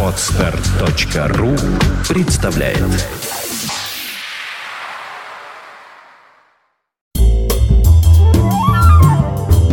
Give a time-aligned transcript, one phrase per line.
[0.00, 1.50] Отстар.ру
[2.08, 2.78] представляет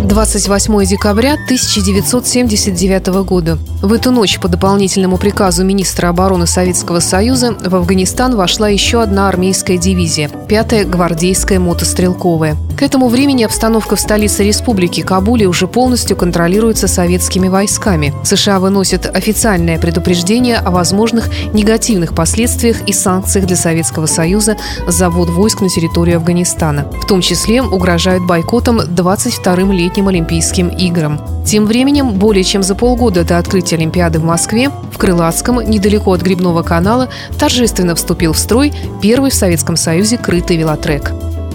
[0.04, 3.60] 28 декабря 1979 года.
[3.84, 9.30] В эту ночь по дополнительному приказу министра обороны Советского Союза в Афганистан вошла еще одна
[9.30, 12.58] армейская дивизия– 5-я гвардейская мотострелковая.
[12.82, 18.12] К этому времени обстановка в столице республики Кабуле уже полностью контролируется советскими войсками.
[18.24, 25.30] США выносят официальное предупреждение о возможных негативных последствиях и санкциях для Советского Союза за ввод
[25.30, 26.88] войск на территорию Афганистана.
[27.04, 31.22] В том числе угрожают бойкотом 22-м летним Олимпийским играм.
[31.46, 36.24] Тем временем, более чем за полгода до открытия Олимпиады в Москве, в Крылатском, недалеко от
[36.24, 38.74] Грибного канала, торжественно вступил в строй
[39.04, 41.12] первый в Советском Союзе крытый велотрек.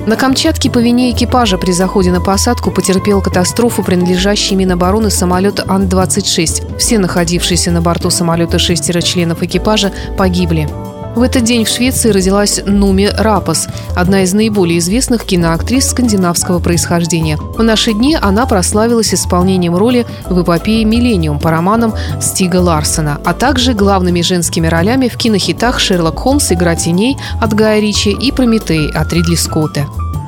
[0.06, 6.78] На Камчатке по вине экипажа при заходе на посадку потерпел катастрофу принадлежащий Минобороны самолет Ан-26.
[6.78, 10.68] Все находившиеся на борту самолета шестеро членов экипажа погибли.
[11.16, 17.38] В этот день в Швеции родилась Нуми Рапас, одна из наиболее известных киноактрис скандинавского происхождения.
[17.38, 23.32] В наши дни она прославилась исполнением роли в эпопее «Миллениум» по романам Стига Ларсона, а
[23.32, 26.52] также главными женскими ролями в кинохитах «Шерлок Холмс.
[26.52, 29.86] Игра теней» от Гая Ричи и «Прометей» от Ридли Скотта.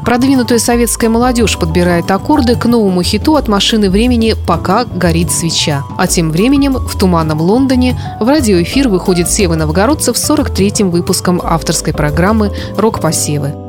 [0.09, 5.85] Продвинутая советская молодежь подбирает аккорды к новому хиту от машины времени «Пока горит свеча».
[5.99, 11.93] А тем временем в туманном Лондоне в радиоэфир выходит Сева Новгородцев с 43-м выпуском авторской
[11.93, 13.68] программы «Рок-посевы».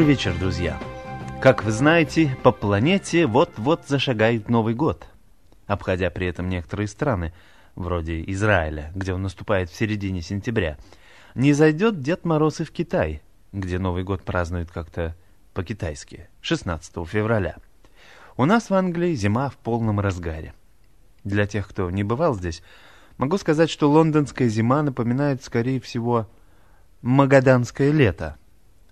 [0.00, 0.80] Добрый вечер, друзья!
[1.42, 5.06] Как вы знаете, по планете вот-вот зашагает Новый год,
[5.66, 7.34] обходя при этом некоторые страны,
[7.74, 10.78] вроде Израиля, где он наступает в середине сентября.
[11.34, 13.20] Не зайдет Дед Мороз и в Китай,
[13.52, 15.14] где Новый год празднуют как-то
[15.52, 17.56] по-китайски, 16 февраля.
[18.38, 20.54] У нас в Англии зима в полном разгаре.
[21.24, 22.62] Для тех, кто не бывал здесь,
[23.18, 26.26] могу сказать, что лондонская зима напоминает, скорее всего,
[27.02, 28.38] магаданское лето.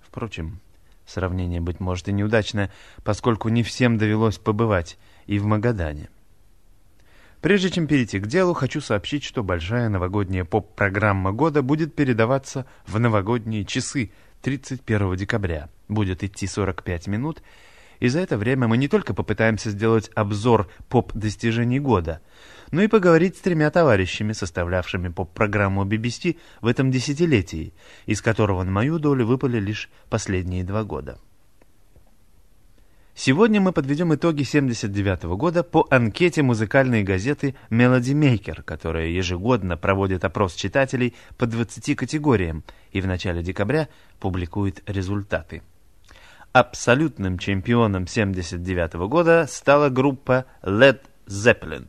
[0.02, 0.60] Впрочем,
[1.08, 2.70] Сравнение, быть может, и неудачное,
[3.02, 6.10] поскольку не всем довелось побывать и в Магадане.
[7.40, 12.98] Прежде чем перейти к делу, хочу сообщить, что большая новогодняя поп-программа года будет передаваться в
[13.00, 14.10] новогодние часы
[14.42, 15.70] 31 декабря.
[15.88, 17.42] Будет идти 45 минут,
[18.00, 22.20] и за это время мы не только попытаемся сделать обзор поп-достижений года–
[22.70, 27.72] но ну и поговорить с тремя товарищами, составлявшими поп-программу BBC в этом десятилетии,
[28.06, 31.18] из которого на мою долю выпали лишь последние два года.
[33.14, 39.76] Сегодня мы подведем итоги 79 -го года по анкете музыкальной газеты Melody Maker, которая ежегодно
[39.76, 42.62] проводит опрос читателей по 20 категориям
[42.92, 43.88] и в начале декабря
[44.20, 45.62] публикует результаты.
[46.52, 51.88] Абсолютным чемпионом 79 -го года стала группа Led Zeppelin.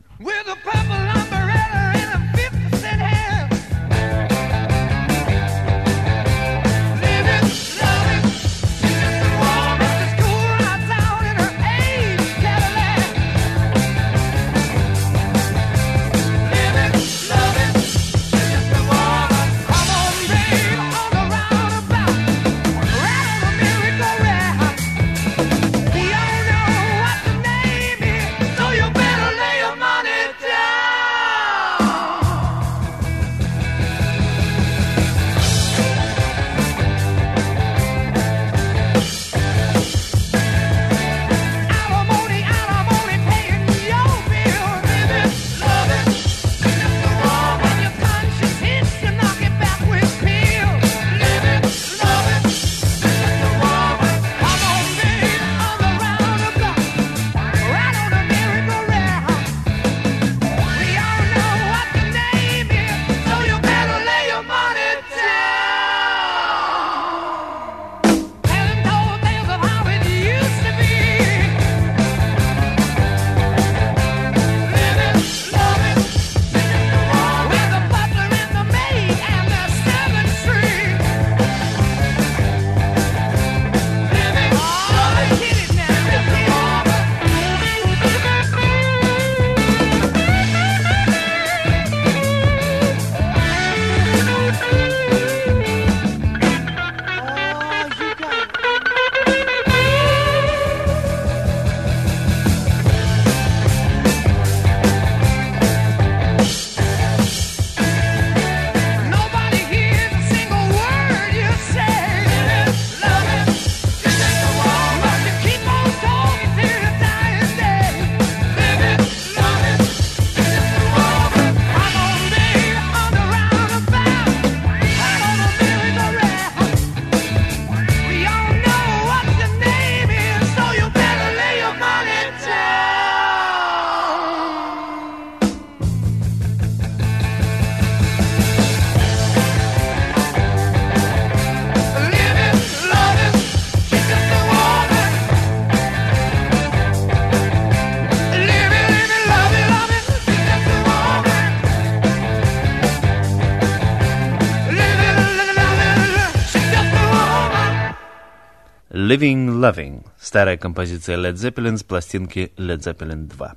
[159.10, 163.56] Living Loving, старая композиция Led Zeppelin с пластинки Led Zeppelin 2.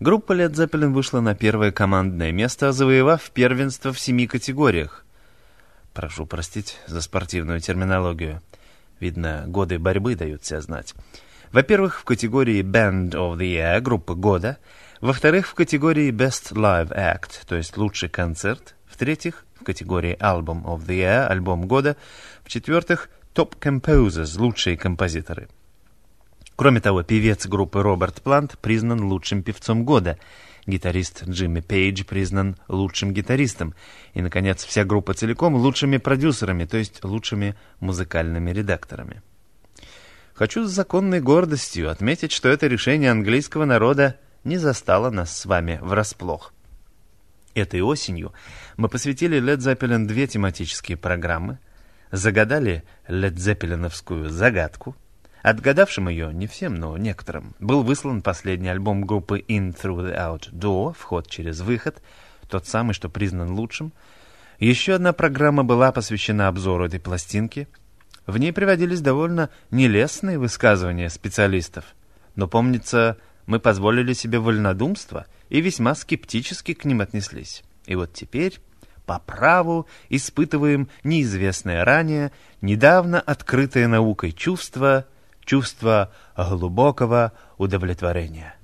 [0.00, 5.04] Группа Led Zeppelin вышла на первое командное место, завоевав первенство в семи категориях.
[5.94, 8.42] Прошу простить за спортивную терминологию.
[8.98, 10.92] Видно, годы борьбы дают себя знать.
[11.52, 14.58] Во-первых, в категории Band of the Year, группа года.
[15.00, 18.74] Во-вторых, в категории Best Live Act, то есть лучший концерт.
[18.88, 21.96] В-третьих, в категории Album of the Year, альбом года.
[22.42, 23.08] В-четвертых,
[23.38, 25.48] Top Composers, лучшие композиторы.
[26.56, 30.18] Кроме того, певец группы Роберт Плант признан лучшим певцом года.
[30.66, 33.76] Гитарист Джимми Пейдж признан лучшим гитаристом.
[34.12, 39.22] И, наконец, вся группа целиком лучшими продюсерами, то есть лучшими музыкальными редакторами.
[40.34, 45.78] Хочу с законной гордостью отметить, что это решение английского народа не застало нас с вами
[45.80, 46.52] врасплох.
[47.54, 48.32] Этой осенью
[48.76, 51.60] мы посвятили Led Zeppelin две тематические программы,
[52.10, 54.96] загадали Zeppelin'овскую загадку—
[55.42, 60.52] Отгадавшим ее, не всем, но некоторым, был выслан последний альбом группы In Through the Out
[60.52, 62.02] Door, вход через выход,
[62.48, 63.92] тот самый, что признан лучшим.
[64.58, 67.68] Еще одна программа была посвящена обзору этой пластинки.
[68.26, 71.84] В ней приводились довольно нелестные высказывания специалистов.
[72.34, 73.16] Но, помнится,
[73.46, 77.62] мы позволили себе вольнодумство и весьма скептически к ним отнеслись.
[77.86, 78.60] И вот теперь
[79.08, 85.06] по праву испытываем неизвестное ранее, недавно открытое наукой чувство–
[85.48, 88.57] чувство глубокого удовлетворения.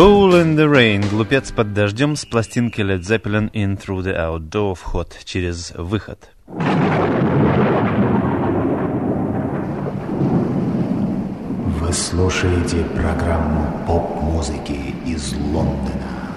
[0.00, 4.74] Fool in the Rain, глупец под дождем с пластинки Led Zeppelin In Through the Outdoor,
[4.74, 6.30] вход через выход.
[11.66, 16.32] Вы слушаете программу поп-музыки из Лондона.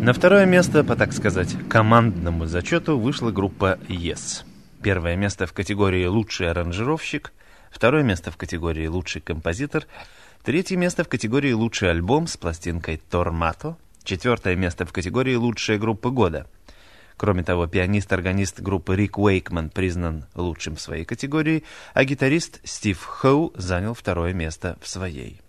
[0.00, 4.44] На второе место, по так сказать, командному зачету вышла группа Yes.
[4.80, 7.32] Первое место в категории «Лучший аранжировщик»,
[7.72, 9.86] второе место в категории «Лучший композитор»,
[10.46, 13.76] Третье место в категории «Лучший альбом» с пластинкой «Тормато».
[14.04, 16.46] Четвертое место в категории «Лучшая группа года».
[17.16, 23.54] Кроме того, пианист-органист группы Рик Уэйкман признан лучшим в своей категории, а гитарист Стив Хоу
[23.56, 25.40] занял второе место в своей.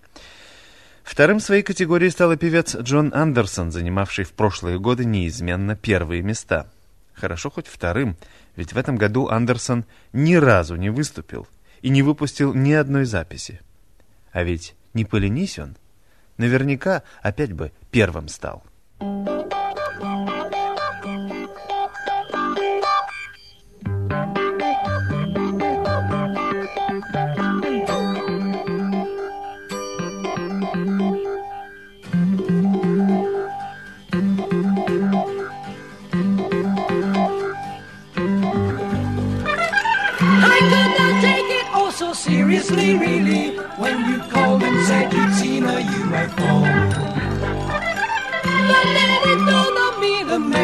[1.04, 6.72] Вторым в своей категории стал певец Джон Андерсон, занимавший в прошлые годы неизменно первые места.
[7.14, 8.18] Хорошо хоть вторым,
[8.56, 11.48] ведь в этом году Андерсон ни разу не выступил
[11.84, 13.62] и не выпустил ни одной записи.
[14.32, 15.78] А ведь не поленись он,
[16.38, 18.64] наверняка опять бы первым стал.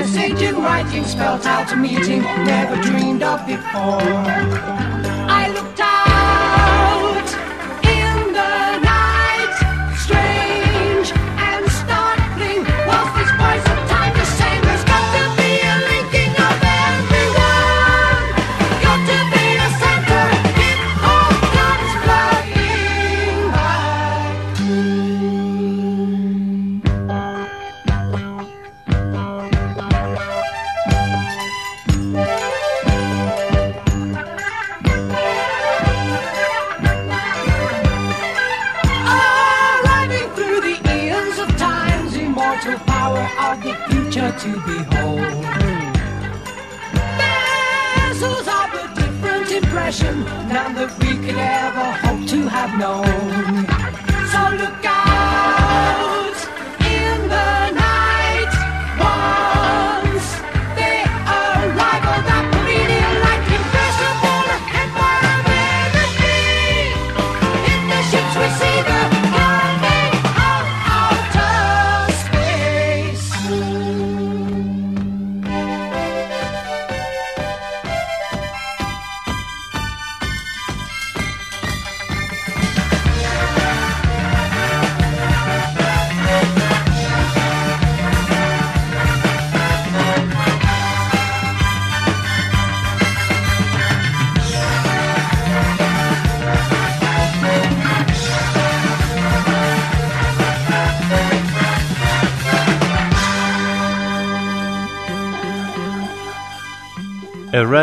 [0.03, 5.02] Message in writing spelt out a meeting never dreamed of before.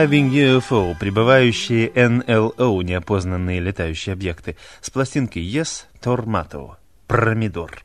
[0.01, 6.77] Arriving UFO, прибывающие NLO, неопознанные летающие объекты, с пластинки Yes, Tomato,
[7.07, 7.85] Промидор.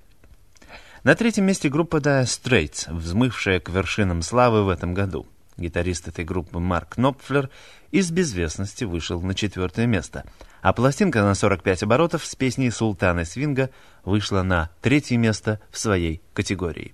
[1.04, 5.28] На третьем месте группа Dire Straits, взмывшая к вершинам славы в этом году.
[5.58, 7.50] Гитарист этой группы Марк Нопфлер
[7.92, 10.24] из безвестности вышел на четвертое место,
[10.62, 13.72] а пластинка на 45 оборотов с песней Султана Свинга
[14.06, 16.94] вышла на третье место в своей категории.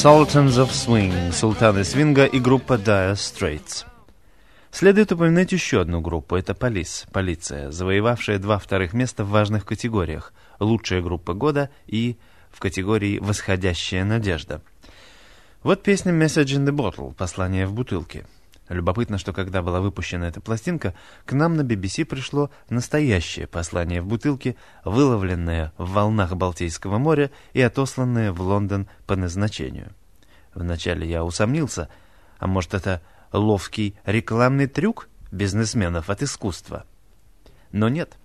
[0.00, 3.84] Sultans of Swing, Султаны Свинга и группа Dire Straits.
[4.70, 10.32] Следует упомянуть еще одну группу, это Полис, полиция, завоевавшая два вторых места в важных категориях,
[10.60, 12.16] лучшая группа года и
[12.52, 14.62] в категории «Восходящая надежда».
[15.64, 18.24] Вот песня «Message in the Bottle» «Послание в бутылке».
[18.68, 20.94] Любопытно, что когда была выпущена эта пластинка,
[21.24, 27.60] к нам на BBC пришло настоящее послание в бутылке, выловленное в волнах Балтийского моря и
[27.60, 29.92] отосланное в Лондон по назначению.
[30.54, 31.88] Вначале я усомнился,
[32.38, 36.84] а может это ловкий рекламный трюк бизнесменов от искусства?
[37.72, 38.16] Но нет.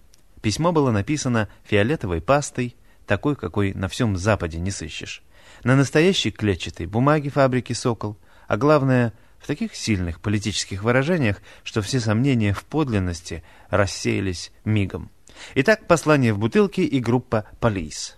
[0.44, 2.76] Письмо было написано фиолетовой пастой,
[3.08, 5.24] такой, какой на всем Западе не сыщешь.
[5.64, 12.00] На настоящей клетчатой бумаге фабрики «Сокол», а главное— в таких сильных политических выражениях, что все
[12.00, 15.12] сомнения в подлинности рассеялись мигом.
[15.56, 18.18] Итак, послание в бутылке и группа «Полис».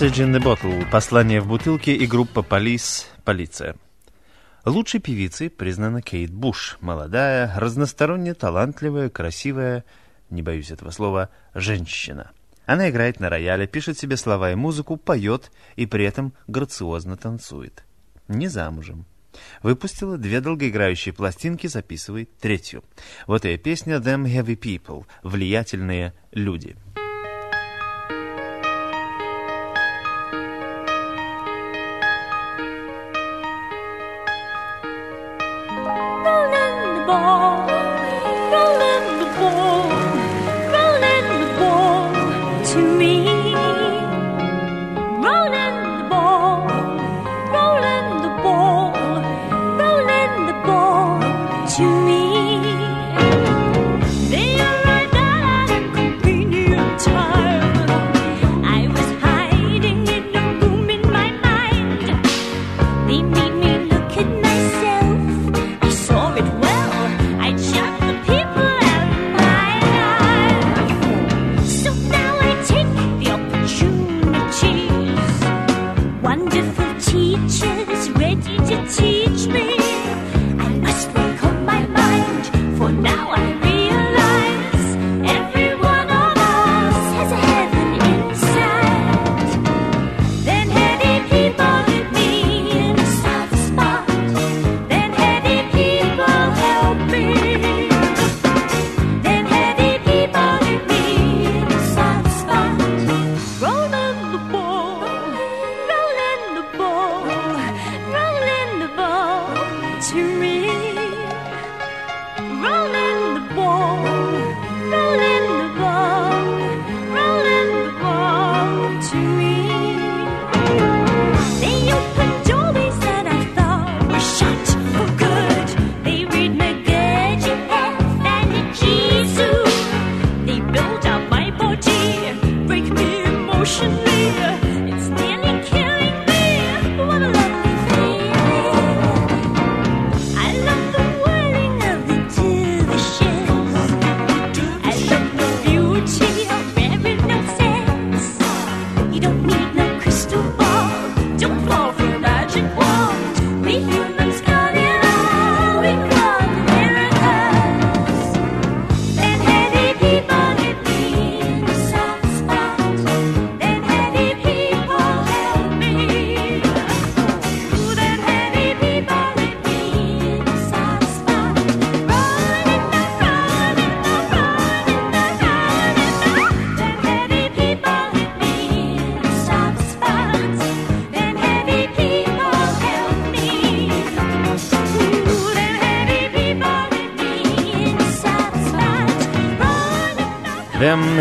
[0.00, 3.76] Message in the Bottle, послание в бутылке и группа Полис, полиция.
[4.64, 9.84] Лучшей певицей признана Кейт Буш, молодая, разносторонне талантливая, красивая,
[10.30, 12.30] не боюсь этого слова, женщина.
[12.64, 17.84] Она играет на рояле, пишет себе слова и музыку, поет и при этом грациозно танцует.
[18.26, 19.04] Не замужем.
[19.62, 22.84] Выпустила две долгоиграющие пластинки, записывает третью.
[23.26, 26.74] Вот ее песня «Them Heavy People»— «Влиятельные люди».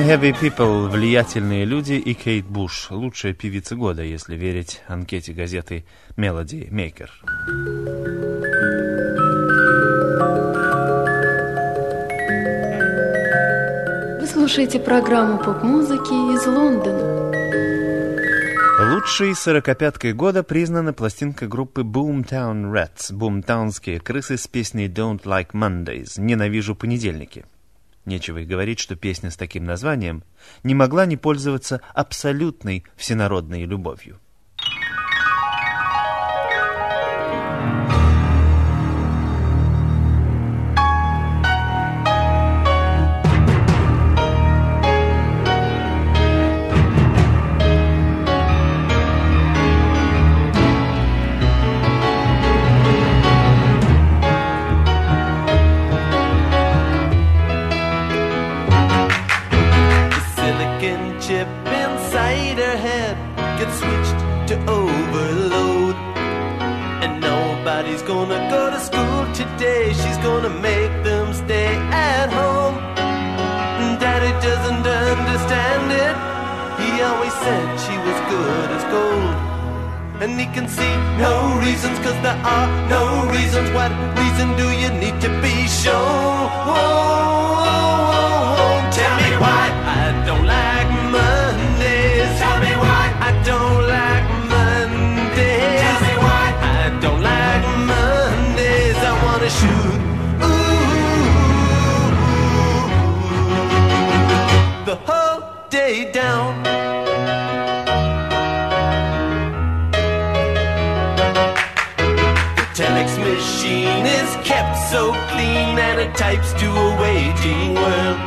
[0.10, 5.86] Heavy People, влиятельные люди и Кейт Буш, лучшая певица года, если верить анкете газеты
[6.17, 7.10] Melody Maker.
[14.19, 17.30] Вы слушаете программу поп-музыки из Лондона.
[18.95, 26.13] Лучшей сорокопяткой года признана пластинка группы Boomtown Rats, бумтаунские крысы с песней Don't Like Mondays,
[26.19, 27.45] Ненавижу понедельники.
[28.10, 30.24] Нечего и говорить, что песня с таким названием
[30.63, 34.19] не могла не пользоваться абсолютной всенародной любовью.
[77.43, 79.36] Said she was good as gold.
[80.23, 80.93] And he can see
[81.25, 81.34] no
[81.65, 83.67] reasons, cause there are no reasons.
[83.78, 86.49] What reason do you need to be shown?
[88.97, 89.63] Tell me why
[90.02, 92.32] I don't like Mondays.
[92.41, 95.80] Tell me why I don't like Mondays.
[95.84, 98.97] Tell me why I don't like Mondays.
[99.12, 99.99] I wanna shoot.
[100.43, 100.89] Ooh,
[104.89, 104.95] the
[105.69, 106.63] day down.
[112.58, 118.19] The telex machine is kept so clean and it types to a waiting world.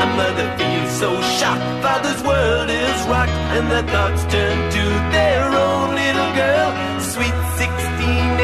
[0.00, 5.44] A mother feels so shocked, father's world is rocked, and their thoughts turn to their
[5.44, 6.70] own little girl.
[7.00, 7.68] Sweet 16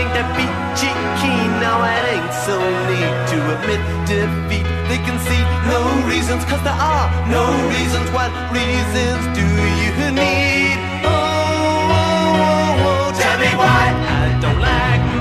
[0.00, 2.56] ain't that peachy keen, now it ain't so
[2.88, 4.63] neat to admit defeat.
[4.94, 8.08] They can see no reasons, cause there are no reasons.
[8.12, 10.78] What reasons do you need?
[11.02, 15.13] Oh, oh, oh, oh, tell me why I don't like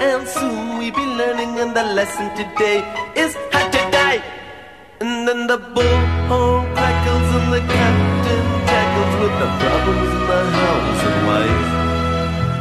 [0.00, 1.60] and soon we'll be learning.
[1.60, 2.78] And the lesson today
[3.14, 4.22] is how to die.
[5.00, 11.02] And then the bullhorn crackles and the captain tackles with the problems in the house
[11.08, 11.70] and wife.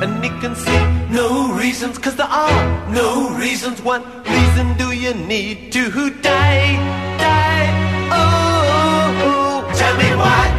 [0.03, 0.81] And he can see
[1.13, 3.81] no reasons, cause there are no reasons.
[3.81, 6.75] What reason do you need to die?
[7.23, 7.67] Die.
[8.11, 9.73] Oh, oh.
[9.75, 10.58] tell me why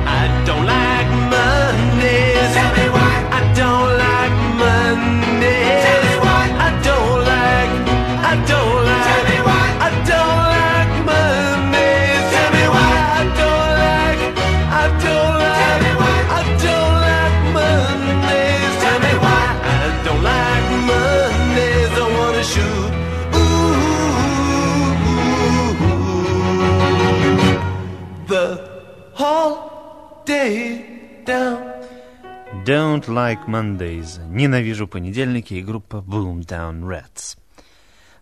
[32.66, 34.22] Don't like Mondays.
[34.28, 37.38] Ненавижу понедельники и группа Boomtown Rats.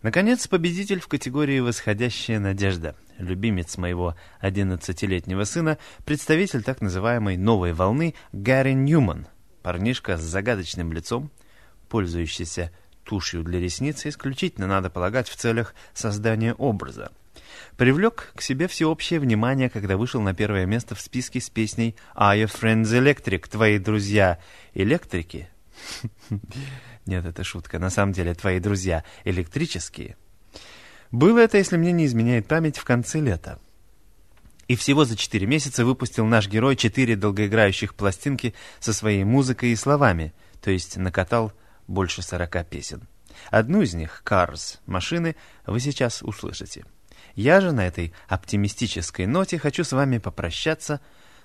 [0.03, 2.95] Наконец, победитель в категории «Восходящая надежда».
[3.19, 9.27] Любимец моего 11-летнего сына, представитель так называемой «новой волны» Гарри Ньюман.
[9.63, 11.33] Парнишка с загадочным лицом,
[11.89, 12.71] пользующийся
[13.03, 17.11] тушью для ресниц, исключительно, надо полагать, в целях создания образа.
[17.77, 22.37] Привлек к себе всеобщее внимание, когда вышел на первое место в списке с песней «Are
[22.37, 24.39] your friends electric?» «Твои друзья
[24.75, 25.49] электрики?»
[27.07, 27.79] Нет, это шутка.
[27.79, 30.17] На самом деле, твои друзья электрические.
[31.11, 33.59] Было это, если мне не изменяет память, в конце лета.
[34.67, 39.77] И всего за 4 месяца выпустил наш герой 4 долгоиграющих пластинки со своей музыкой и
[39.77, 41.53] словами, то есть накатал
[41.87, 43.09] больше 40 песен.
[43.51, 46.85] Одну из них, «Cars»— «Машины», вы сейчас услышите.
[47.39, 51.01] Я же на этой оптимистической ноте хочу с вами попрощаться.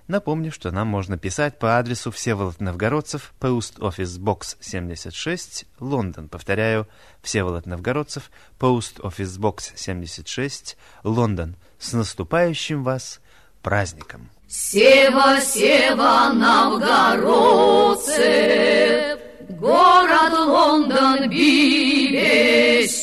[0.07, 6.29] Напомню, что нам можно писать по адресу Всеволод Новгородцев, Post Office Box 76, Лондон.
[6.29, 6.87] Повторяю,
[7.21, 11.57] Всеволод Новгородцев, Post Office Box 76, Лондон.
[11.77, 13.21] С наступающим вас
[13.61, 14.31] праздником!
[14.47, 18.09] Сева, Сева, новгородцы,
[19.47, 23.02] город Лондон, BBC.